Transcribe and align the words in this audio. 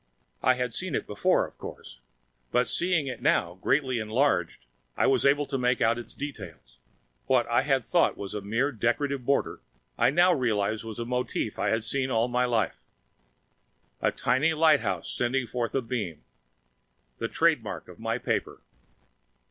I 0.41 0.55
had 0.55 0.73
seen 0.73 0.95
it 0.95 1.05
before, 1.05 1.45
of 1.45 1.55
course, 1.59 1.99
but 2.51 2.67
seeing 2.67 3.05
it 3.05 3.21
now, 3.21 3.53
greatly 3.61 3.99
enlarged, 3.99 4.65
I 4.97 5.05
was 5.05 5.27
able 5.27 5.45
to 5.45 5.59
make 5.59 5.79
out 5.79 5.99
its 5.99 6.15
detail. 6.15 6.55
What 7.27 7.45
I 7.45 7.61
had 7.61 7.85
thought 7.85 8.17
was 8.17 8.33
a 8.33 8.41
mere 8.41 8.71
decorative 8.71 9.25
border, 9.27 9.61
I 9.99 10.09
now 10.09 10.33
realized 10.33 10.83
was 10.83 10.97
a 10.97 11.05
motif 11.05 11.59
I 11.59 11.69
have 11.69 11.85
seen 11.85 12.09
all 12.09 12.27
my 12.27 12.45
life! 12.45 12.81
A 14.01 14.11
tiny 14.11 14.55
lighthouse 14.55 15.07
sending 15.07 15.45
forth 15.45 15.75
a 15.75 15.83
beam! 15.83 16.23
The 17.19 17.27
trademark 17.27 17.87
of 17.87 17.99
my 17.99 18.17
paper! 18.17 18.61